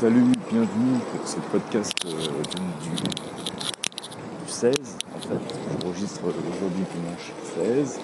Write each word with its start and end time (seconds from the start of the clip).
Salut, 0.00 0.24
bienvenue 0.50 0.98
pour 1.12 1.28
ce 1.28 1.36
podcast 1.52 1.92
euh, 2.06 2.10
du, 2.10 2.90
du 2.96 4.50
16. 4.50 4.72
En 5.14 5.20
fait, 5.20 5.54
j'enregistre 5.82 6.20
aujourd'hui 6.24 6.84
dimanche 6.94 7.32
16. 7.56 8.00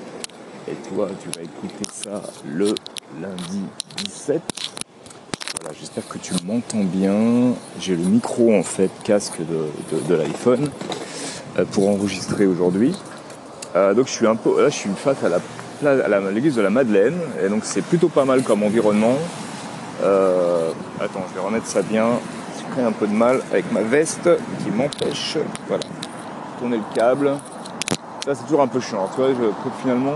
Et 0.69 0.75
toi, 0.95 1.09
tu 1.21 1.29
vas 1.37 1.43
écouter 1.43 1.85
ça 1.93 2.23
le 2.47 2.75
lundi 3.21 3.63
17. 4.05 4.41
Voilà, 5.61 5.77
j'espère 5.79 6.07
que 6.07 6.19
tu 6.19 6.33
m'entends 6.45 6.85
bien. 6.85 7.55
J'ai 7.81 7.97
le 7.97 8.05
micro 8.05 8.55
en 8.55 8.63
fait, 8.63 8.91
casque 9.03 9.41
de, 9.41 10.15
l'iPhone 10.15 10.71
euh, 11.59 11.65
pour 11.73 11.89
enregistrer 11.89 12.47
aujourd'hui. 12.47 12.95
Euh, 13.75 13.95
donc 13.95 14.07
je 14.07 14.13
suis 14.13 14.27
un 14.29 14.37
peu, 14.37 14.63
là 14.63 14.69
je 14.69 14.77
suis 14.77 14.91
face 14.91 15.19
à 15.25 15.29
la- 15.29 15.41
à 15.83 16.31
l'église 16.31 16.55
de 16.57 16.63
la 16.63 16.71
Madeleine 16.71 17.17
et 17.43 17.49
donc 17.49 17.65
c'est 17.65 17.83
plutôt 17.83 18.09
pas 18.09 18.25
mal 18.27 18.43
comme 18.43 18.63
environnement. 18.63 19.17
Euh, 20.03 20.71
attends, 21.01 21.25
je 21.29 21.35
vais 21.35 21.45
remettre 21.45 21.67
ça 21.67 21.83
bien. 21.83 22.07
J'ai 22.59 22.65
pris 22.73 22.83
un 22.83 22.93
peu 22.93 23.07
de 23.07 23.13
mal 23.13 23.41
avec 23.51 23.71
ma 23.73 23.83
veste 23.83 24.29
qui 24.63 24.71
m'empêche, 24.71 25.37
voilà, 25.69 25.85
tourner 26.59 26.79
le 26.79 26.95
câble. 26.95 27.33
Ça 28.25 28.35
c'est 28.35 28.45
toujours 28.45 28.63
un 28.63 28.69
peu 28.69 28.81
chiant. 28.81 29.09
Tu 29.15 29.21
vois, 29.21 29.31
finalement, 29.81 30.15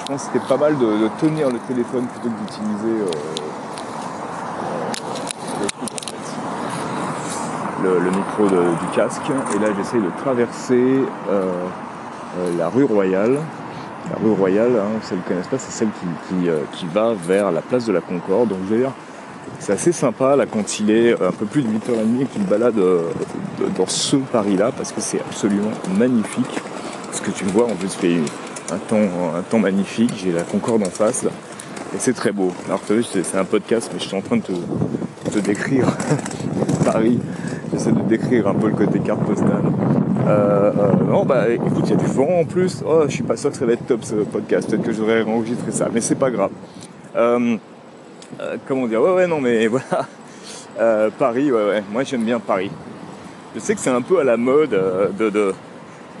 je 0.00 0.04
pense 0.06 0.24
que 0.24 0.32
c'était 0.32 0.46
pas 0.46 0.56
mal 0.56 0.78
de, 0.78 1.08
tenir 1.20 1.48
le 1.50 1.58
téléphone 1.60 2.06
plutôt 2.06 2.28
que 2.28 2.40
d'utiliser 2.40 3.00
euh, 3.00 3.10
euh, 7.86 8.00
le 8.00 8.10
micro 8.10 8.46
du 8.46 8.86
casque. 8.94 9.30
Et 9.54 9.58
là 9.58 9.68
j'essaye 9.76 10.02
de 10.02 10.10
traverser 10.22 11.04
la 12.58 12.68
rue 12.68 12.84
Royale. 12.84 13.40
La 14.08 14.16
rue 14.22 14.32
Royale, 14.32 14.72
hein, 14.78 14.98
celle 15.02 15.18
qui 15.18 15.24
ne 15.24 15.28
connaissent 15.28 15.48
pas, 15.48 15.58
c'est 15.58 15.72
celle 15.72 15.88
qui, 15.88 16.06
qui, 16.42 16.48
euh, 16.48 16.58
qui 16.72 16.86
va 16.86 17.12
vers 17.14 17.52
la 17.52 17.60
place 17.60 17.84
de 17.86 17.92
la 17.92 18.00
Concorde. 18.00 18.48
Donc 18.48 18.58
je 18.68 18.74
veux 18.74 18.80
dire, 18.80 18.92
c'est 19.58 19.72
assez 19.72 19.92
sympa 19.92 20.36
là 20.36 20.46
quand 20.46 20.80
il 20.80 20.90
est 20.90 21.12
un 21.12 21.32
peu 21.32 21.44
plus 21.46 21.62
de 21.62 21.68
8h30 21.68 22.22
et 22.22 22.26
qu'il 22.26 22.44
balade 22.44 22.78
euh, 22.78 23.02
de- 23.60 23.68
dans 23.76 23.86
ce 23.86 24.16
Paris-là 24.16 24.72
parce 24.76 24.92
que 24.92 25.00
c'est 25.00 25.20
absolument 25.20 25.70
magnifique. 25.98 26.60
Ce 27.12 27.20
que 27.20 27.30
tu 27.30 27.44
vois, 27.44 27.64
en 27.66 27.74
plus, 27.74 27.92
fait 27.92 28.16
un 28.72 28.78
temps, 28.78 28.96
un 29.36 29.42
temps 29.42 29.58
magnifique. 29.58 30.12
J'ai 30.16 30.32
la 30.32 30.42
Concorde 30.42 30.82
en 30.82 30.90
face. 30.90 31.24
Et 31.24 31.98
c'est 31.98 32.12
très 32.14 32.30
beau. 32.32 32.52
Alors 32.66 32.80
c'est 32.86 33.36
un 33.36 33.44
podcast, 33.44 33.90
mais 33.92 33.98
je 34.00 34.06
suis 34.06 34.16
en 34.16 34.20
train 34.22 34.36
de 34.36 34.42
te, 34.42 35.30
te 35.30 35.38
décrire 35.40 35.86
Paris. 36.84 37.18
J'essaie 37.72 37.92
de 37.92 38.00
décrire 38.02 38.46
un 38.48 38.54
peu 38.54 38.68
le 38.68 38.74
côté 38.74 39.00
carte 39.00 39.22
postale. 39.24 39.62
Euh, 40.26 40.72
euh, 40.78 41.04
non, 41.08 41.24
bah 41.24 41.48
écoute, 41.48 41.72
il 41.84 41.90
y 41.90 41.92
a 41.92 41.96
du 41.96 42.06
vent 42.06 42.40
en 42.40 42.44
plus. 42.44 42.82
Oh, 42.86 43.02
je 43.06 43.12
suis 43.12 43.22
pas 43.22 43.36
sûr 43.36 43.50
que 43.50 43.56
ça 43.56 43.66
va 43.66 43.72
être 43.72 43.86
top 43.86 44.04
ce 44.04 44.16
podcast. 44.16 44.68
Peut-être 44.68 44.82
que 44.82 44.92
j'aurais 44.92 45.22
enregistré 45.22 45.70
ça, 45.70 45.88
mais 45.92 46.00
c'est 46.00 46.14
pas 46.14 46.30
grave. 46.30 46.50
Euh, 47.16 47.56
euh, 48.40 48.56
comment 48.66 48.86
dire? 48.86 49.02
Ouais, 49.02 49.12
ouais, 49.12 49.26
non, 49.26 49.40
mais 49.40 49.66
voilà. 50.78 51.10
Paris, 51.18 51.50
ouais, 51.50 51.66
ouais. 51.66 51.82
Moi, 51.90 52.04
j'aime 52.04 52.24
bien 52.24 52.38
Paris. 52.38 52.70
Je 53.54 53.60
sais 53.60 53.74
que 53.74 53.80
c'est 53.80 53.90
un 53.90 54.02
peu 54.02 54.20
à 54.20 54.24
la 54.24 54.36
mode 54.36 54.70
de, 55.18 55.30
de 55.30 55.54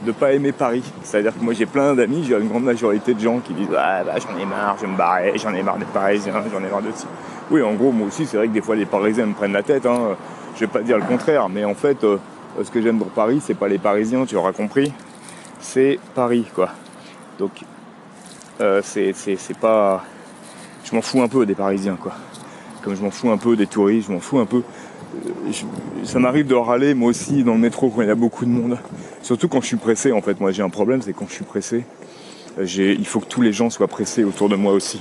de 0.04 0.12
pas 0.12 0.32
aimer 0.32 0.52
Paris. 0.52 0.82
C'est-à-dire 1.02 1.36
que 1.36 1.44
moi, 1.44 1.52
j'ai 1.52 1.66
plein 1.66 1.94
d'amis, 1.94 2.24
j'ai 2.26 2.34
une 2.34 2.48
grande 2.48 2.64
majorité 2.64 3.14
de 3.14 3.20
gens 3.20 3.38
qui 3.40 3.52
disent 3.52 3.68
ah 3.76 4.02
bah 4.04 4.14
j'en 4.16 4.38
ai 4.38 4.46
marre, 4.46 4.76
je 4.80 4.86
me 4.86 4.96
barrer, 4.96 5.32
j'en 5.36 5.52
ai 5.52 5.62
marre 5.62 5.78
des 5.78 5.84
Parisiens, 5.84 6.32
j'en 6.50 6.58
ai 6.64 6.70
marre 6.70 6.82
de 6.82 6.90
ci. 6.94 7.06
Oui, 7.50 7.62
en 7.62 7.74
gros, 7.74 7.92
moi 7.92 8.06
aussi, 8.06 8.26
c'est 8.26 8.36
vrai 8.36 8.48
que 8.48 8.52
des 8.52 8.62
fois 8.62 8.76
les 8.76 8.86
Parisiens 8.86 9.26
me 9.26 9.34
prennent 9.34 9.52
la 9.52 9.62
tête. 9.62 9.86
Hein. 9.86 10.16
Je 10.54 10.60
vais 10.60 10.66
pas 10.66 10.80
dire 10.80 10.96
le 10.96 11.04
contraire, 11.04 11.48
mais 11.48 11.64
en 11.64 11.74
fait, 11.74 12.02
euh, 12.04 12.18
ce 12.62 12.70
que 12.70 12.82
j'aime 12.82 12.98
dans 12.98 13.06
Paris, 13.06 13.40
c'est 13.44 13.54
pas 13.54 13.68
les 13.68 13.78
Parisiens, 13.78 14.24
tu 14.26 14.36
auras 14.36 14.52
compris. 14.52 14.92
C'est 15.60 15.98
Paris, 16.14 16.46
quoi. 16.54 16.70
Donc, 17.38 17.52
euh, 18.60 18.80
c'est, 18.84 19.14
pas. 19.58 20.04
Je 20.84 20.94
m'en 20.94 21.02
fous 21.02 21.22
un 21.22 21.28
peu 21.28 21.46
des 21.46 21.54
Parisiens, 21.54 21.96
quoi. 21.96 22.12
Comme 22.82 22.94
je 22.94 23.02
m'en 23.02 23.10
fous 23.10 23.30
un 23.30 23.38
peu 23.38 23.56
des 23.56 23.66
touristes, 23.66 24.08
je 24.08 24.12
m'en 24.12 24.20
fous 24.20 24.38
un 24.38 24.46
peu. 24.46 24.62
Euh, 25.26 25.52
ça 26.04 26.18
m'arrive 26.18 26.46
de 26.46 26.54
râler, 26.54 26.94
moi 26.94 27.10
aussi, 27.10 27.42
dans 27.44 27.54
le 27.54 27.60
métro 27.60 27.90
quand 27.90 28.02
il 28.02 28.08
y 28.08 28.10
a 28.10 28.14
beaucoup 28.14 28.44
de 28.44 28.50
monde. 28.50 28.78
Surtout 29.22 29.48
quand 29.48 29.60
je 29.60 29.66
suis 29.66 29.76
pressé, 29.76 30.12
en 30.12 30.22
fait. 30.22 30.40
Moi, 30.40 30.52
j'ai 30.52 30.62
un 30.62 30.70
problème, 30.70 31.02
c'est 31.02 31.12
quand 31.12 31.26
je 31.28 31.34
suis 31.34 31.44
pressé, 31.44 31.84
euh, 32.58 32.66
il 32.66 33.06
faut 33.06 33.20
que 33.20 33.26
tous 33.26 33.42
les 33.42 33.52
gens 33.52 33.70
soient 33.70 33.88
pressés 33.88 34.24
autour 34.24 34.48
de 34.48 34.56
moi 34.56 34.72
aussi. 34.72 35.00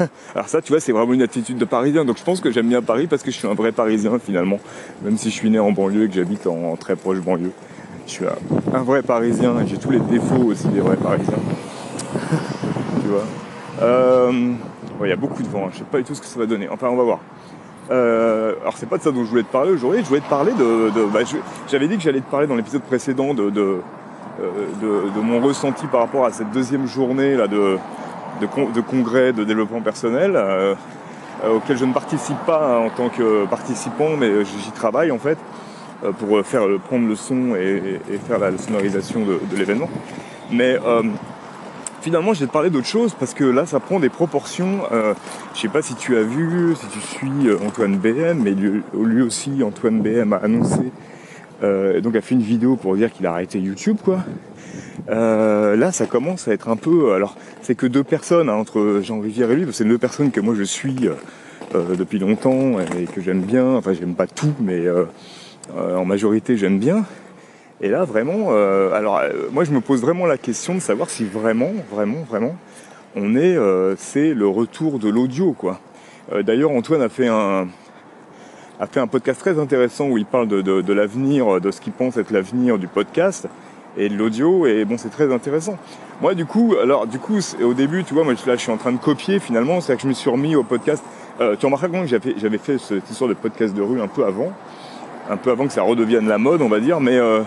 Alors 0.34 0.48
ça, 0.48 0.60
tu 0.62 0.72
vois, 0.72 0.80
c'est 0.80 0.92
vraiment 0.92 1.12
une 1.12 1.22
attitude 1.22 1.58
de 1.58 1.64
Parisien. 1.64 2.04
Donc 2.04 2.18
je 2.18 2.24
pense 2.24 2.40
que 2.40 2.50
j'aime 2.50 2.68
bien 2.68 2.82
Paris 2.82 3.06
parce 3.06 3.22
que 3.22 3.30
je 3.30 3.36
suis 3.36 3.48
un 3.48 3.54
vrai 3.54 3.72
Parisien 3.72 4.18
finalement. 4.18 4.58
Même 5.02 5.16
si 5.18 5.30
je 5.30 5.34
suis 5.34 5.50
né 5.50 5.58
en 5.58 5.72
banlieue 5.72 6.04
et 6.04 6.08
que 6.08 6.14
j'habite 6.14 6.46
en, 6.46 6.76
très 6.76 6.96
proche 6.96 7.18
banlieue. 7.18 7.52
Je 8.06 8.12
suis 8.12 8.24
un, 8.74 8.82
vrai 8.82 9.02
Parisien 9.02 9.60
et 9.60 9.66
j'ai 9.66 9.76
tous 9.76 9.90
les 9.90 10.00
défauts 10.00 10.44
aussi 10.44 10.68
des 10.68 10.80
vrais 10.80 10.96
Parisiens. 10.96 11.34
tu 13.02 13.08
vois. 13.08 13.24
Euh, 13.82 14.52
Il 15.02 15.08
y 15.08 15.12
a 15.12 15.16
beaucoup 15.16 15.42
de 15.42 15.48
vent. 15.48 15.66
hein. 15.66 15.70
Je 15.72 15.78
sais 15.78 15.84
pas 15.84 15.98
du 15.98 16.04
tout 16.04 16.14
ce 16.14 16.20
que 16.20 16.26
ça 16.26 16.38
va 16.38 16.46
donner. 16.46 16.68
Enfin, 16.68 16.88
on 16.90 16.96
va 16.96 17.04
voir. 17.04 17.18
Euh, 17.90 18.54
alors 18.60 18.76
c'est 18.76 18.88
pas 18.88 18.98
de 18.98 19.02
ça 19.02 19.10
dont 19.10 19.24
je 19.24 19.30
voulais 19.30 19.42
te 19.42 19.50
parler 19.50 19.72
aujourd'hui. 19.72 20.02
Je 20.02 20.08
voulais 20.08 20.20
te 20.20 20.28
parler 20.28 20.52
de. 20.52 20.90
bah, 21.12 21.20
J'avais 21.68 21.88
dit 21.88 21.96
que 21.96 22.02
j'allais 22.02 22.20
te 22.20 22.30
parler 22.30 22.46
dans 22.46 22.54
l'épisode 22.54 22.82
précédent 22.82 23.34
de, 23.34 23.50
de, 23.50 23.78
euh, 24.40 25.02
de 25.14 25.20
mon 25.20 25.40
ressenti 25.40 25.86
par 25.86 26.00
rapport 26.00 26.24
à 26.24 26.30
cette 26.30 26.50
deuxième 26.52 26.86
journée 26.86 27.34
là 27.34 27.48
de, 27.48 27.78
de, 28.40 28.46
con- 28.46 28.70
de 28.70 28.80
congrès 28.80 29.32
de 29.32 29.44
développement 29.44 29.80
personnel 29.80 30.32
euh, 30.36 31.54
auquel 31.54 31.76
je 31.78 31.84
ne 31.84 31.92
participe 31.92 32.38
pas 32.46 32.66
hein, 32.66 32.86
en 32.86 32.90
tant 32.90 33.08
que 33.08 33.46
participant, 33.46 34.16
mais 34.18 34.28
euh, 34.28 34.44
j'y 34.44 34.70
travaille 34.72 35.10
en 35.10 35.18
fait 35.18 35.38
euh, 36.04 36.12
pour 36.12 36.38
euh, 36.38 36.42
faire 36.42 36.62
prendre 36.88 37.08
le 37.08 37.14
son 37.14 37.54
et, 37.56 38.00
faire 38.26 38.38
la 38.38 38.56
sonorisation 38.58 39.20
de, 39.20 39.56
l'événement. 39.56 39.88
Mais 40.50 40.78
finalement, 42.00 42.34
je 42.34 42.40
vais 42.40 42.46
te 42.46 42.52
parler 42.52 42.70
d'autre 42.70 42.86
chose 42.86 43.14
parce 43.18 43.34
que 43.34 43.44
là, 43.44 43.66
ça 43.66 43.80
prend 43.80 44.00
des 44.00 44.08
proportions. 44.08 44.80
Euh, 44.92 45.14
je 45.54 45.60
sais 45.60 45.68
pas 45.68 45.82
si 45.82 45.94
tu 45.94 46.16
as 46.16 46.22
vu, 46.22 46.74
si 46.74 46.86
tu 46.88 47.00
suis 47.00 47.52
Antoine 47.66 47.96
BM, 47.96 48.42
mais 48.42 48.52
lui, 48.52 49.22
aussi, 49.22 49.62
Antoine 49.62 50.00
BM 50.00 50.32
a 50.32 50.36
annoncé, 50.38 50.92
et 51.62 52.00
donc 52.00 52.16
a 52.16 52.20
fait 52.20 52.34
une 52.34 52.42
vidéo 52.42 52.76
pour 52.76 52.96
dire 52.96 53.12
qu'il 53.12 53.26
a 53.26 53.32
arrêté 53.32 53.58
YouTube, 53.58 53.98
quoi. 54.02 54.20
Euh, 55.08 55.76
là, 55.76 55.92
ça 55.92 56.06
commence 56.06 56.48
à 56.48 56.52
être 56.52 56.68
un 56.68 56.76
peu. 56.76 57.12
Alors, 57.12 57.36
c'est 57.62 57.74
que 57.74 57.86
deux 57.86 58.04
personnes 58.04 58.48
hein, 58.48 58.54
entre 58.54 59.00
Jean 59.02 59.20
Rivière 59.20 59.50
et 59.50 59.56
lui, 59.56 59.66
c'est 59.72 59.84
deux 59.84 59.98
personnes 59.98 60.30
que 60.30 60.40
moi 60.40 60.54
je 60.56 60.62
suis 60.62 61.08
euh, 61.08 61.14
euh, 61.74 61.96
depuis 61.96 62.18
longtemps 62.18 62.78
et 62.80 63.04
que 63.04 63.20
j'aime 63.20 63.42
bien. 63.42 63.66
Enfin, 63.76 63.92
j'aime 63.92 64.14
pas 64.14 64.26
tout, 64.26 64.54
mais 64.60 64.86
euh, 64.86 65.04
euh, 65.76 65.96
en 65.96 66.04
majorité, 66.04 66.56
j'aime 66.56 66.78
bien. 66.78 67.04
Et 67.80 67.88
là, 67.88 68.04
vraiment, 68.04 68.48
euh, 68.50 68.92
alors 68.92 69.18
euh, 69.18 69.48
moi, 69.52 69.64
je 69.64 69.72
me 69.72 69.80
pose 69.80 70.00
vraiment 70.00 70.26
la 70.26 70.36
question 70.36 70.74
de 70.74 70.80
savoir 70.80 71.08
si 71.08 71.24
vraiment, 71.24 71.72
vraiment, 71.90 72.22
vraiment, 72.28 72.56
on 73.16 73.34
est, 73.36 73.56
euh, 73.56 73.94
c'est 73.96 74.34
le 74.34 74.46
retour 74.46 74.98
de 74.98 75.08
l'audio, 75.08 75.52
quoi. 75.52 75.80
Euh, 76.32 76.42
D'ailleurs, 76.42 76.70
Antoine 76.70 77.02
a 77.02 77.08
fait 77.08 77.28
un 77.28 77.68
a 78.80 78.86
fait 78.86 79.00
un 79.00 79.06
podcast 79.06 79.38
très 79.38 79.58
intéressant 79.58 80.08
où 80.08 80.16
il 80.16 80.24
parle 80.24 80.48
de, 80.48 80.62
de, 80.62 80.92
l'avenir, 80.92 81.60
de 81.60 81.70
ce 81.70 81.82
qu'il 81.82 81.92
pense 81.92 82.16
être 82.16 82.30
l'avenir 82.30 82.78
du 82.78 82.88
podcast 82.88 83.46
et 83.98 84.08
de 84.08 84.16
l'audio. 84.16 84.66
Et 84.66 84.86
bon, 84.86 84.96
c'est 84.96 85.10
très 85.10 85.32
intéressant. 85.32 85.76
Moi, 86.22 86.34
du 86.34 86.46
coup, 86.46 86.74
alors, 86.82 87.06
du 87.06 87.18
coup, 87.18 87.38
au 87.62 87.74
début, 87.74 88.04
tu 88.04 88.14
vois, 88.14 88.24
moi, 88.24 88.32
là, 88.46 88.56
je 88.56 88.60
suis 88.60 88.72
en 88.72 88.78
train 88.78 88.92
de 88.92 88.98
copier 88.98 89.38
finalement. 89.38 89.80
C'est-à-dire 89.80 89.96
que 89.96 90.02
je 90.04 90.08
me 90.08 90.14
suis 90.14 90.30
remis 90.30 90.56
au 90.56 90.62
podcast. 90.62 91.04
Euh, 91.42 91.56
tu 91.56 91.66
remarqueras 91.66 92.00
que 92.00 92.06
j'avais, 92.06 92.34
j'avais 92.38 92.58
fait 92.58 92.78
cette 92.78 93.08
histoire 93.10 93.28
de 93.28 93.34
podcast 93.34 93.74
de 93.74 93.82
rue 93.82 94.00
un 94.00 94.08
peu 94.08 94.24
avant, 94.24 94.52
un 95.28 95.36
peu 95.36 95.50
avant 95.50 95.66
que 95.66 95.72
ça 95.74 95.82
redevienne 95.82 96.26
la 96.26 96.38
mode, 96.38 96.62
on 96.62 96.68
va 96.68 96.80
dire. 96.80 97.00
Mais 97.00 97.18
euh, 97.18 97.42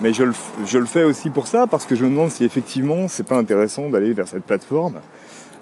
mais 0.00 0.12
je 0.12 0.24
le, 0.24 0.32
je 0.66 0.78
le 0.78 0.86
fais 0.86 1.04
aussi 1.04 1.30
pour 1.30 1.46
ça 1.46 1.66
parce 1.66 1.86
que 1.86 1.94
je 1.94 2.04
me 2.04 2.10
demande 2.10 2.30
si 2.30 2.44
effectivement 2.44 3.08
c'est 3.08 3.26
pas 3.26 3.36
intéressant 3.36 3.88
d'aller 3.88 4.12
vers 4.12 4.28
cette 4.28 4.44
plateforme 4.44 5.00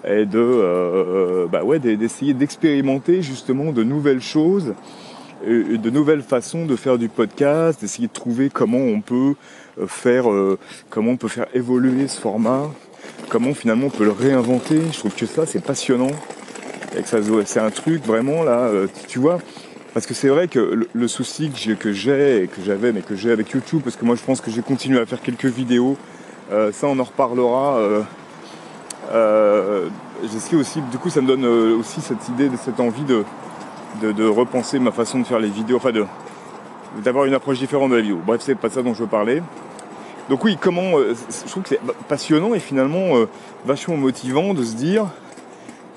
et 0.05 0.25
de 0.25 0.39
euh, 0.39 1.47
bah 1.47 1.63
ouais 1.63 1.79
d'e- 1.79 1.95
d'essayer 1.95 2.33
d'expérimenter 2.33 3.21
justement 3.21 3.71
de 3.71 3.83
nouvelles 3.83 4.21
choses 4.21 4.73
et 5.45 5.77
de 5.77 5.89
nouvelles 5.89 6.21
façons 6.21 6.65
de 6.65 6.75
faire 6.75 6.97
du 6.97 7.09
podcast 7.09 7.81
d'essayer 7.81 8.07
de 8.07 8.13
trouver 8.13 8.49
comment 8.49 8.79
on 8.79 9.01
peut 9.01 9.35
euh, 9.79 9.87
faire 9.87 10.29
euh, 10.31 10.57
comment 10.89 11.11
on 11.11 11.17
peut 11.17 11.27
faire 11.27 11.47
évoluer 11.53 12.07
ce 12.07 12.19
format 12.19 12.69
comment 13.29 13.53
finalement 13.53 13.87
on 13.87 13.89
peut 13.89 14.05
le 14.05 14.11
réinventer 14.11 14.81
je 14.91 14.99
trouve 14.99 15.15
que 15.15 15.25
ça 15.25 15.45
c'est 15.45 15.63
passionnant 15.63 16.11
et 16.97 17.01
que 17.01 17.07
ça 17.07 17.19
c'est 17.45 17.59
un 17.59 17.71
truc 17.71 18.05
vraiment 18.05 18.43
là 18.43 18.59
euh, 18.59 18.87
tu 19.07 19.19
vois 19.19 19.39
parce 19.93 20.07
que 20.07 20.15
c'est 20.15 20.29
vrai 20.29 20.47
que 20.47 20.87
le, 20.91 21.07
souci 21.07 21.51
que 21.79 21.91
j'ai, 21.93 22.43
et 22.43 22.47
que 22.47 22.63
j'avais, 22.63 22.91
mais 22.91 23.01
que 23.01 23.15
j'ai 23.15 23.29
avec 23.29 23.51
YouTube, 23.51 23.81
parce 23.83 23.95
que 23.95 24.05
moi 24.05 24.15
je 24.15 24.23
pense 24.23 24.41
que 24.41 24.49
j'ai 24.49 24.63
continué 24.63 24.99
à 24.99 25.05
faire 25.05 25.21
quelques 25.21 25.45
vidéos, 25.45 25.97
euh, 26.51 26.71
ça 26.71 26.87
on 26.87 26.97
en 26.97 27.03
reparlera. 27.03 27.77
Euh, 29.13 29.89
j'essaie 30.23 30.55
aussi, 30.55 30.81
du 30.91 30.97
coup 30.97 31.09
ça 31.09 31.21
me 31.21 31.27
donne 31.27 31.45
euh, 31.45 31.77
aussi 31.77 32.01
cette 32.01 32.27
idée, 32.29 32.49
cette 32.63 32.79
envie 32.79 33.03
de, 33.03 33.23
repenser 34.25 34.79
ma 34.79 34.91
façon 34.91 35.19
de 35.19 35.23
faire 35.25 35.39
les 35.39 35.49
vidéos, 35.49 35.77
enfin 35.77 35.91
d'avoir 37.03 37.25
une 37.25 37.33
approche 37.33 37.59
différente 37.59 37.91
de 37.91 37.95
la 37.95 38.01
vidéo. 38.01 38.19
Bref, 38.25 38.41
c'est 38.43 38.55
pas 38.55 38.69
ça 38.69 38.81
dont 38.81 38.93
je 38.93 39.03
veux 39.03 39.09
parler. 39.09 39.43
Donc 40.29 40.43
oui, 40.43 40.57
comment, 40.59 40.97
euh, 40.97 41.13
je 41.29 41.49
trouve 41.49 41.63
que 41.63 41.69
c'est 41.69 41.81
passionnant 42.07 42.55
et 42.55 42.59
finalement 42.59 43.13
vachement 43.65 43.97
motivant 43.97 44.53
de 44.53 44.63
se 44.63 44.75
dire, 44.75 45.05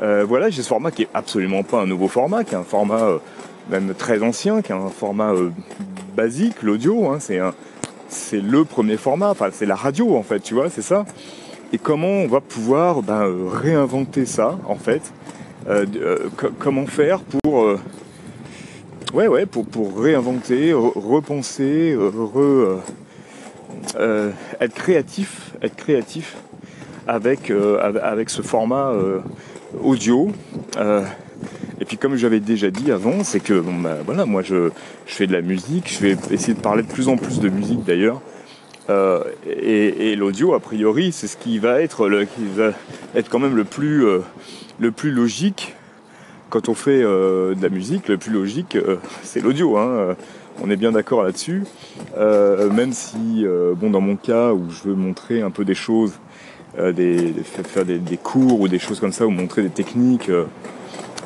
voilà, 0.01 0.51
j'ai 0.51 0.63
ce 0.63 0.69
format 0.69 0.91
qui 0.91 1.03
est 1.03 1.09
absolument 1.15 1.63
pas 1.63 1.81
un 1.81 1.87
nouveau 1.87 2.09
format, 2.09 2.45
qui 2.45 2.55
est 2.55 2.59
un 2.59 2.65
format 2.65 3.19
même 3.71 3.95
très 3.95 4.23
ancien, 4.23 4.61
qui 4.61 4.73
est 4.73 4.75
un 4.75 4.89
format 4.89 5.33
basique, 6.15 6.63
l'audio, 6.63 7.09
hein, 7.09 7.17
c'est 7.19 7.41
c'est 8.09 8.41
le 8.41 8.65
premier 8.65 8.97
format, 8.97 9.31
enfin 9.31 9.49
c'est 9.53 9.67
la 9.67 9.75
radio 9.75 10.17
en 10.17 10.23
fait, 10.23 10.41
tu 10.41 10.55
vois, 10.55 10.71
c'est 10.71 10.83
ça. 10.83 11.05
Et 11.73 11.79
comment 11.79 12.09
on 12.09 12.27
va 12.29 12.41
pouvoir 12.41 13.03
ben, 13.03 13.23
euh, 13.25 13.49
réinventer 13.49 14.25
ça 14.27 14.59
en 14.69 14.77
fait 14.77 15.03
Euh, 15.69 15.85
euh, 15.97 16.29
co- 16.37 16.51
Comment 16.59 16.87
faire 16.87 17.21
pour 17.21 17.77
ouais, 19.13 19.27
ouais, 19.29 19.47
pour, 19.47 19.67
réinventer, 20.01 20.73
repenser, 20.73 21.97
re, 21.97 22.79
être 24.61 24.75
créatif, 24.75 25.53
être 25.63 25.75
créatif 25.77 26.37
avec, 27.09 27.51
avec 28.03 28.31
ce 28.31 28.43
format 28.43 28.93
audio. 29.83 30.31
Et 31.81 31.85
puis 31.85 31.97
comme 31.99 32.17
j'avais 32.17 32.41
déjà 32.41 32.71
dit 32.71 32.91
avant, 32.93 33.23
c'est 33.25 33.41
que 33.41 33.59
bon, 33.61 33.75
bah, 33.75 33.97
voilà, 34.05 34.25
moi 34.25 34.43
je, 34.43 34.71
je, 35.07 35.15
fais 35.15 35.27
de 35.27 35.33
la 35.33 35.43
musique, 35.43 35.93
je 35.93 36.01
vais 36.07 36.17
essayer 36.31 36.55
de 36.55 36.61
parler 36.61 36.83
de 36.83 36.89
plus 36.89 37.09
en 37.09 37.17
plus 37.17 37.39
de 37.41 37.49
musique 37.49 37.85
d'ailleurs. 37.85 38.21
Euh, 38.89 39.25
et, 39.47 40.13
et 40.13 40.17
l'audio, 40.17 40.55
a 40.55 40.61
priori, 40.61 41.13
c'est 41.13 41.27
ce 41.27 41.37
qui 41.37 41.59
va 41.59 41.83
être 41.83 42.09
le, 42.09 42.25
qui 42.25 42.45
va 42.55 42.73
être 43.15 43.29
quand 43.29 43.39
même 43.39 43.57
le 43.57 43.65
plus, 43.65 44.07
euh, 44.07 44.21
le 44.79 44.93
plus 44.93 45.11
logique 45.11 45.75
quand 46.51 46.69
on 46.69 46.75
fait 46.75 47.03
euh, 47.03 47.55
de 47.55 47.63
la 47.63 47.69
musique. 47.69 48.09
Le 48.09 48.17
plus 48.17 48.33
logique, 48.33 48.79
c'est 49.23 49.41
l'audio. 49.41 49.77
Hein. 49.77 50.17
On 50.63 50.71
est 50.71 50.77
bien 50.77 50.93
d'accord 50.93 51.23
là-dessus. 51.23 51.65
Même 52.17 52.93
si, 52.93 53.45
bon, 53.77 53.91
dans 53.91 54.01
mon 54.01 54.17
cas 54.17 54.53
où 54.53 54.71
je 54.71 54.89
veux 54.89 54.95
montrer 54.95 55.43
un 55.43 55.51
peu 55.51 55.65
des 55.67 55.75
choses, 55.75 56.15
des, 56.79 57.35
faire 57.65 57.85
des, 57.85 57.99
des, 57.99 58.17
cours 58.17 58.61
ou 58.61 58.69
des 58.69 58.79
choses 58.79 59.01
comme 59.01 59.13
ça, 59.13 59.27
ou 59.27 59.31
montrer 59.31 59.63
des 59.63 59.71
techniques 59.71 60.31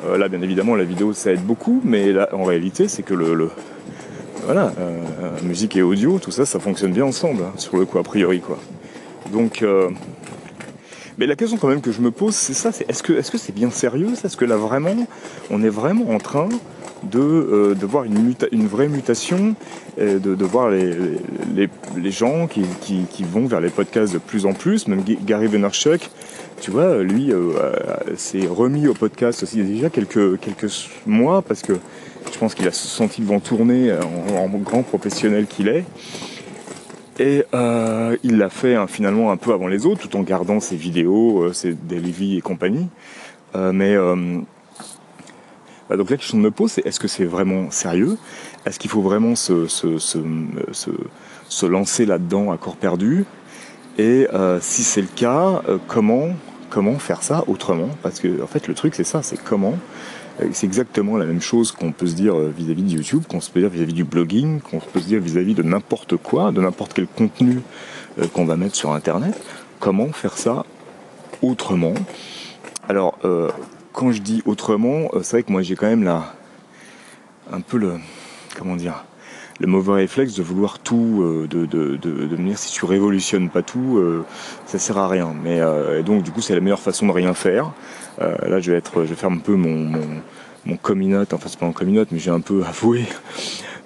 là, 0.03 0.27
bien 0.27 0.41
évidemment, 0.41 0.75
la 0.75 0.83
vidéo, 0.83 1.13
ça 1.13 1.31
aide 1.31 1.45
beaucoup, 1.45 1.79
mais 1.85 2.11
là, 2.11 2.27
en 2.33 2.43
réalité, 2.43 2.89
c'est 2.89 3.03
que 3.03 3.13
le, 3.13 3.49
voilà, 4.53 4.73
euh, 4.79 5.31
musique 5.43 5.77
et 5.77 5.81
audio, 5.81 6.19
tout 6.19 6.31
ça, 6.31 6.45
ça 6.45 6.59
fonctionne 6.59 6.91
bien 6.91 7.05
ensemble, 7.05 7.43
hein, 7.43 7.53
sur 7.55 7.77
le 7.77 7.85
coup, 7.85 7.99
a 7.99 8.03
priori, 8.03 8.41
quoi. 8.41 8.59
Donc, 9.31 9.61
euh, 9.61 9.89
mais 11.17 11.25
la 11.25 11.37
question 11.37 11.57
quand 11.57 11.69
même 11.69 11.79
que 11.79 11.93
je 11.93 12.01
me 12.01 12.11
pose, 12.11 12.35
c'est 12.35 12.53
ça, 12.53 12.73
c'est 12.73 12.89
est-ce 12.89 13.01
que 13.01 13.13
est-ce 13.13 13.31
que 13.31 13.37
c'est 13.37 13.55
bien 13.55 13.71
sérieux 13.71 14.09
Est-ce 14.11 14.35
que 14.35 14.43
là 14.43 14.57
vraiment, 14.57 15.07
on 15.51 15.63
est 15.63 15.69
vraiment 15.69 16.09
en 16.09 16.17
train 16.17 16.49
de, 17.03 17.19
euh, 17.19 17.75
de 17.75 17.85
voir 17.85 18.03
une, 18.03 18.67
vraie 18.67 18.87
mutation, 18.87 19.55
de, 19.97 20.45
voir 20.45 20.69
les, 20.69 22.11
gens 22.11 22.47
qui, 22.47 23.23
vont 23.23 23.45
vers 23.45 23.61
les 23.61 23.69
podcasts 23.69 24.13
de 24.13 24.19
plus 24.19 24.45
en 24.45 24.53
plus, 24.53 24.87
même 24.87 25.03
Gary 25.25 25.47
Vaynerchuk, 25.47 26.09
tu 26.59 26.71
vois, 26.71 27.01
lui 27.01 27.31
euh, 27.31 27.53
euh, 27.57 28.15
s'est 28.15 28.47
remis 28.47 28.87
au 28.87 28.93
podcast 28.93 29.43
aussi 29.43 29.63
déjà 29.63 29.89
quelques, 29.89 30.19
mois 31.07 31.41
parce 31.41 31.61
que 31.61 31.73
je 32.31 32.37
pense 32.37 32.53
qu'il 32.53 32.67
a 32.67 32.71
senti 32.71 33.21
le 33.21 33.27
vent 33.27 33.39
tourner 33.39 33.91
en, 33.91 34.47
grand 34.59 34.83
professionnel 34.83 35.47
qu'il 35.47 35.67
est. 35.67 35.83
Et 37.19 37.43
il 38.23 38.37
l'a 38.37 38.49
fait 38.49 38.75
hein, 38.75 38.87
finalement 38.87 39.31
un 39.31 39.37
peu 39.37 39.53
avant 39.53 39.67
les 39.67 39.85
autres, 39.85 40.07
tout 40.07 40.15
en 40.17 40.21
gardant 40.21 40.59
ses 40.59 40.75
vidéos, 40.75 41.51
ses 41.53 41.73
Daily 41.73 42.37
et 42.37 42.41
compagnie. 42.41 42.87
Mais 43.55 43.95
donc 45.97 46.09
la 46.09 46.17
question 46.17 46.37
que 46.37 46.41
je 46.41 46.47
me 46.47 46.51
pose, 46.51 46.71
c'est 46.71 46.85
est-ce 46.85 46.99
que 46.99 47.07
c'est 47.07 47.25
vraiment 47.25 47.71
sérieux? 47.71 48.17
Est-ce 48.65 48.79
qu'il 48.79 48.89
faut 48.89 49.01
vraiment 49.01 49.35
se, 49.35 49.67
se, 49.67 49.97
se, 49.97 50.19
se 51.49 51.65
lancer 51.65 52.05
là-dedans 52.05 52.51
à 52.51 52.57
corps 52.57 52.77
perdu? 52.77 53.25
Et 53.97 54.27
si 54.61 54.83
c'est 54.83 55.01
le 55.01 55.07
cas, 55.07 55.61
comment 55.87 56.29
comment 56.71 56.97
faire 56.97 57.21
ça 57.21 57.43
autrement? 57.47 57.89
Parce 58.01 58.19
que 58.19 58.41
en 58.41 58.47
fait 58.47 58.67
le 58.67 58.73
truc 58.73 58.95
c'est 58.95 59.03
ça, 59.03 59.21
c'est 59.21 59.41
comment? 59.43 59.77
Euh, 60.39 60.47
c'est 60.53 60.65
exactement 60.65 61.17
la 61.17 61.25
même 61.25 61.41
chose 61.41 61.71
qu'on 61.71 61.91
peut 61.91 62.07
se 62.07 62.15
dire 62.15 62.35
euh, 62.35 62.51
vis-à-vis 62.55 62.83
de 62.83 62.89
YouTube, 62.89 63.23
qu'on 63.27 63.41
se 63.41 63.51
peut 63.51 63.59
dire 63.59 63.69
vis-à-vis 63.69 63.93
du 63.93 64.05
blogging, 64.05 64.61
qu'on 64.61 64.79
peut 64.79 65.01
se 65.01 65.07
dire 65.07 65.19
vis-à-vis 65.19 65.53
de 65.53 65.63
n'importe 65.63 66.15
quoi, 66.15 66.51
de 66.51 66.61
n'importe 66.61 66.93
quel 66.93 67.07
contenu 67.07 67.59
euh, 68.17 68.27
qu'on 68.27 68.45
va 68.45 68.55
mettre 68.55 68.75
sur 68.75 68.93
Internet. 68.93 69.39
Comment 69.79 70.11
faire 70.13 70.37
ça 70.37 70.65
autrement? 71.41 71.93
Alors, 72.87 73.17
euh, 73.25 73.49
quand 73.93 74.11
je 74.11 74.21
dis 74.21 74.41
autrement, 74.45 75.09
c'est 75.21 75.37
vrai 75.37 75.43
que 75.43 75.51
moi 75.51 75.61
j'ai 75.61 75.75
quand 75.75 75.87
même 75.87 76.03
là 76.03 76.33
un 77.51 77.61
peu 77.61 77.77
le 77.77 77.93
comment 78.57 78.75
dire 78.75 79.03
le 79.59 79.67
mauvais 79.67 79.93
réflexe 79.93 80.33
de 80.33 80.41
vouloir 80.41 80.79
tout, 80.79 81.21
euh, 81.21 81.47
de, 81.47 81.67
de, 81.67 81.95
de, 81.95 82.35
me 82.35 82.47
dire 82.47 82.57
si 82.57 82.73
tu 82.73 82.85
révolutionnes 82.85 83.49
pas 83.49 83.61
tout, 83.61 83.97
euh, 83.97 84.25
ça 84.65 84.79
sert 84.79 84.97
à 84.97 85.07
rien. 85.07 85.35
Mais 85.43 85.61
euh, 85.61 86.01
donc 86.01 86.23
du 86.23 86.31
coup 86.31 86.41
c'est 86.41 86.55
la 86.55 86.61
meilleure 86.61 86.79
façon 86.79 87.05
de 87.05 87.11
rien 87.11 87.35
faire. 87.35 87.71
là 88.19 88.59
je 88.59 88.71
vais 88.71 88.77
être, 88.77 89.03
je 89.03 89.09
vais 89.09 89.15
faire 89.15 89.29
un 89.29 89.37
peu 89.37 89.55
mon, 89.55 89.85
mon, 89.85 90.07
mon 90.65 90.77
cominote, 90.77 91.33
enfin 91.33 91.47
c'est 91.47 91.59
pas 91.59 91.67
un 91.67 91.73
cominote, 91.73 92.07
mais 92.11 92.17
j'ai 92.19 92.31
un 92.31 92.41
peu 92.41 92.63
avoué 92.67 93.05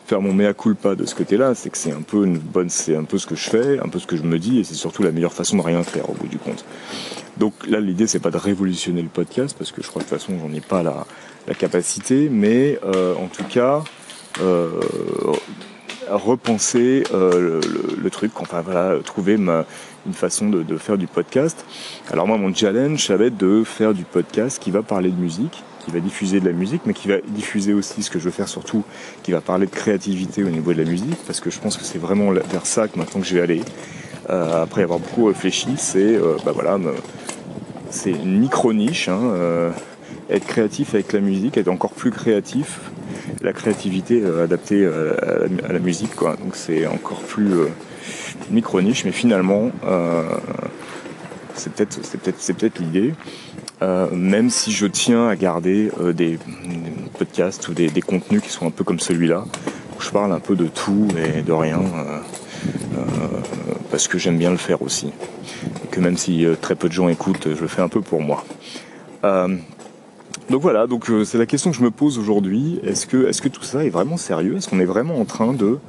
faire 0.05 0.21
mon 0.21 0.33
mea 0.33 0.53
culpa 0.53 0.95
de 0.95 1.05
ce 1.05 1.15
côté-là, 1.15 1.55
c'est 1.55 1.69
que 1.69 1.77
c'est 1.77 1.91
un 1.91 2.01
peu 2.01 2.25
une 2.25 2.37
bonne, 2.37 2.69
c'est 2.69 2.95
un 2.95 3.03
peu 3.03 3.17
ce 3.17 3.25
que 3.25 3.35
je 3.35 3.49
fais, 3.49 3.79
un 3.79 3.89
peu 3.89 3.99
ce 3.99 4.07
que 4.07 4.15
je 4.15 4.23
me 4.23 4.37
dis, 4.37 4.59
et 4.59 4.63
c'est 4.63 4.75
surtout 4.75 5.03
la 5.03 5.11
meilleure 5.11 5.33
façon 5.33 5.57
de 5.57 5.61
rien 5.61 5.83
faire 5.83 6.09
au 6.09 6.13
bout 6.13 6.27
du 6.27 6.37
compte. 6.37 6.63
Donc 7.37 7.53
là, 7.67 7.79
l'idée 7.79 8.07
c'est 8.07 8.19
pas 8.19 8.31
de 8.31 8.37
révolutionner 8.37 9.01
le 9.01 9.09
podcast 9.09 9.55
parce 9.57 9.71
que 9.71 9.81
je 9.81 9.87
crois 9.87 10.01
que 10.01 10.07
de 10.07 10.15
toute 10.15 10.19
façon 10.19 10.39
j'en 10.39 10.53
ai 10.53 10.61
pas 10.61 10.83
la, 10.83 11.05
la 11.47 11.53
capacité, 11.53 12.29
mais 12.29 12.79
euh, 12.85 13.15
en 13.15 13.27
tout 13.27 13.43
cas 13.43 13.83
euh, 14.41 14.81
repenser 16.09 17.03
euh, 17.13 17.61
le, 18.01 18.09
truc, 18.09 18.31
enfin 18.39 18.61
voilà, 18.61 18.97
trouver 19.03 19.35
une 19.35 20.13
façon 20.13 20.49
de, 20.49 20.77
faire 20.77 20.97
du 20.97 21.07
podcast. 21.07 21.65
Alors 22.11 22.27
moi, 22.27 22.37
mon 22.37 22.53
challenge, 22.53 23.05
ça 23.05 23.17
va 23.17 23.25
être 23.25 23.37
de 23.37 23.63
faire 23.63 23.93
du 23.93 24.03
podcast 24.03 24.61
qui 24.61 24.71
va 24.71 24.83
parler 24.83 25.09
de 25.09 25.19
musique, 25.19 25.63
qui 25.83 25.91
va 25.91 25.99
diffuser 25.99 26.39
de 26.39 26.45
la 26.45 26.53
musique, 26.53 26.81
mais 26.85 26.93
qui 26.93 27.07
va 27.07 27.17
diffuser 27.27 27.73
aussi 27.73 28.03
ce 28.03 28.09
que 28.09 28.19
je 28.19 28.25
veux 28.25 28.31
faire 28.31 28.47
surtout, 28.47 28.83
qui 29.23 29.31
va 29.31 29.41
parler 29.41 29.65
de 29.65 29.71
créativité 29.71 30.43
au 30.43 30.49
niveau 30.49 30.73
de 30.73 30.81
la 30.81 30.89
musique, 30.89 31.17
parce 31.27 31.39
que 31.39 31.49
je 31.49 31.59
pense 31.59 31.77
que 31.77 31.83
c'est 31.83 31.99
vraiment 31.99 32.31
vers 32.31 32.65
ça 32.65 32.87
que 32.87 32.97
maintenant 32.97 33.21
que 33.21 33.27
je 33.27 33.35
vais 33.35 33.41
aller. 33.41 33.61
Euh, 34.29 34.63
après 34.63 34.81
avoir 34.81 34.99
beaucoup 34.99 35.25
réfléchi, 35.25 35.69
c'est 35.77 36.15
euh, 36.15 36.37
bah 36.45 36.51
voilà, 36.51 36.79
c'est 37.89 38.11
une 38.11 38.39
micro 38.39 38.73
niche. 38.73 39.07
Hein, 39.07 39.71
être 40.29 40.45
créatif 40.45 40.95
avec 40.95 41.13
la 41.13 41.19
musique, 41.19 41.57
être 41.57 41.67
encore 41.67 41.91
plus 41.91 42.11
créatif, 42.11 42.79
la 43.41 43.53
créativité 43.53 44.21
euh, 44.23 44.43
adaptée 44.43 44.83
euh, 44.83 45.47
à 45.67 45.73
la, 45.73 45.79
musique, 45.79 46.15
quoi. 46.15 46.35
Donc 46.35 46.55
c'est 46.55 46.87
encore 46.87 47.21
plus 47.21 47.53
euh, 47.53 47.67
micro 48.51 48.81
niche, 48.81 49.05
mais 49.05 49.11
finalement, 49.11 49.71
c'est 51.55 51.71
peut-être 51.73 52.79
l'idée. 52.79 53.13
Même 54.11 54.49
si 54.49 54.71
je 54.71 54.87
tiens 54.87 55.27
à 55.27 55.35
garder 55.35 55.91
des, 56.13 56.39
podcasts 57.17 57.67
ou 57.67 57.73
des, 57.73 57.89
contenus 58.01 58.41
qui 58.41 58.49
sont 58.49 58.67
un 58.67 58.71
peu 58.71 58.83
comme 58.83 58.99
celui-là, 58.99 59.45
où 59.97 60.01
je 60.01 60.09
parle 60.09 60.31
un 60.31 60.39
peu 60.39 60.55
de 60.55 60.67
tout 60.67 61.07
et 61.17 61.41
de 61.41 61.51
rien, 61.51 61.81
parce 63.91 64.07
que 64.07 64.17
j'aime 64.17 64.37
bien 64.37 64.51
le 64.51 64.57
faire 64.57 64.81
aussi. 64.81 65.11
Et 65.83 65.87
que 65.87 65.99
même 65.99 66.17
si 66.17 66.45
très 66.61 66.75
peu 66.75 66.87
de 66.87 66.93
gens 66.93 67.09
écoutent, 67.09 67.49
je 67.55 67.61
le 67.61 67.67
fais 67.67 67.81
un 67.81 67.89
peu 67.89 68.01
pour 68.01 68.21
moi. 68.21 68.43
Donc 70.49 70.61
voilà, 70.61 70.85
donc 70.85 71.09
euh, 71.09 71.25
c'est 71.25 71.39
la 71.39 71.47
question 71.47 71.71
que 71.71 71.77
je 71.77 71.81
me 71.81 71.89
pose 71.89 72.19
aujourd'hui. 72.19 72.79
Est-ce 72.83 73.07
que, 73.07 73.47
tout 73.47 73.63
ça 73.63 73.83
est 73.83 73.89
vraiment 73.89 74.17
sérieux? 74.17 74.57
Est-ce 74.57 74.69
qu'on 74.69 74.79
est 74.79 74.85
vraiment 74.85 75.19
en 75.19 75.25
train 75.25 75.53
de, 75.53 75.79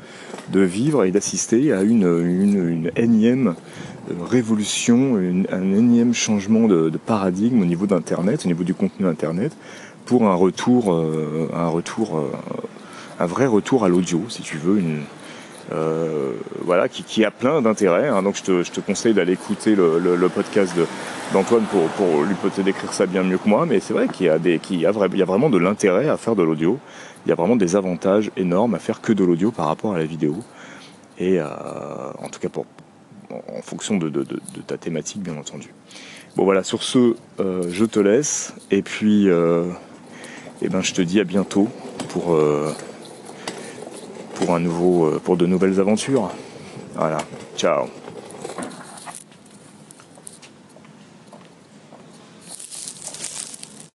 vivre 0.50 1.04
et 1.04 1.10
d'assister 1.10 1.74
à 1.74 1.82
une, 1.82 2.90
énième 2.96 3.48
euh, 3.48 4.14
révolution, 4.24 5.16
un 5.16 5.72
énième 5.74 6.14
changement 6.14 6.68
de, 6.68 6.90
paradigme 7.04 7.60
au 7.60 7.66
niveau 7.66 7.86
d'Internet, 7.86 8.42
au 8.46 8.48
niveau 8.48 8.64
du 8.64 8.72
contenu 8.72 9.06
Internet, 9.06 9.52
pour 10.06 10.26
un 10.26 10.34
retour, 10.34 10.90
euh, 10.90 11.50
un 11.54 11.68
retour, 11.68 12.24
un 13.20 13.26
vrai 13.26 13.46
retour 13.46 13.84
à 13.84 13.88
l'audio, 13.88 14.22
si 14.30 14.40
tu 14.40 14.56
veux, 14.56 14.80
euh, 15.72 16.34
voilà, 16.62 16.88
qui, 16.88 17.24
a 17.24 17.30
plein 17.30 17.60
d'intérêts. 17.60 18.08
Hein. 18.08 18.22
Donc 18.22 18.36
je 18.36 18.70
te, 18.70 18.80
conseille 18.80 19.14
d'aller 19.14 19.32
écouter 19.32 19.74
le, 19.74 20.28
podcast 20.28 20.72
d'Antoine 21.32 21.64
pour, 21.64 22.22
lui 22.22 22.34
peut-être 22.34 22.62
décrire 22.62 22.92
ça 22.92 23.06
bien 23.06 23.22
mieux 23.22 23.38
que 23.38 23.48
moi. 23.48 23.66
Mais 23.66 23.80
c'est 23.80 23.92
vrai 23.92 24.08
qu'il 24.08 24.26
y 24.26 24.86
a 24.86 24.92
vraiment 25.24 25.50
de 25.50 25.58
l'intérêt 25.58 26.08
à 26.08 26.16
faire 26.16 26.36
de 26.36 26.42
l'audio. 26.42 26.78
Il 27.24 27.30
y 27.30 27.32
a 27.32 27.34
vraiment 27.34 27.56
des 27.56 27.74
avantages 27.74 28.30
énormes 28.36 28.74
à 28.74 28.78
faire 28.78 29.00
que 29.00 29.12
de 29.12 29.24
l'audio 29.24 29.50
par 29.50 29.66
rapport 29.66 29.94
à 29.94 29.98
la 29.98 30.04
vidéo. 30.04 30.36
Et 31.18 31.40
euh, 31.40 31.46
en 32.22 32.28
tout 32.28 32.38
cas 32.38 32.48
en 33.30 33.62
fonction 33.62 33.96
de, 33.96 34.24
ta 34.66 34.76
thématique, 34.76 35.22
bien 35.22 35.36
entendu. 35.36 35.72
Bon 36.36 36.44
voilà, 36.44 36.62
sur 36.62 36.82
ce, 36.82 37.16
euh, 37.40 37.64
je 37.70 37.84
te 37.84 37.98
laisse. 37.98 38.54
Et 38.70 38.82
puis, 38.82 39.26
eh 39.26 40.68
ben, 40.68 40.80
je 40.80 40.94
te 40.94 41.02
dis 41.02 41.18
à 41.18 41.24
bientôt 41.24 41.68
pour 42.10 42.38
pour 44.36 44.54
un 44.54 44.60
nouveau, 44.60 45.18
pour 45.24 45.36
de 45.36 45.46
nouvelles 45.46 45.80
aventures. 45.80 46.30
Voilà, 46.94 47.18
ciao. 47.56 47.86